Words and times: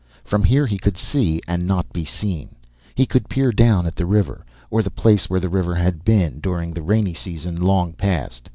From 0.23 0.43
here 0.45 0.65
he 0.65 0.79
could 0.79 0.97
see 0.97 1.41
and 1.47 1.67
not 1.67 1.93
be 1.93 2.03
seen. 2.05 2.55
He 2.95 3.05
could 3.05 3.29
peer 3.29 3.51
down 3.51 3.85
at 3.85 3.95
the 3.95 4.07
river 4.07 4.43
or 4.71 4.81
the 4.81 4.89
place 4.89 5.29
where 5.29 5.39
the 5.39 5.47
river 5.47 5.75
had 5.75 6.03
been, 6.03 6.39
during 6.39 6.73
the 6.73 6.81
rainy 6.81 7.13
season 7.13 7.61
long 7.61 7.93
past. 7.93 8.49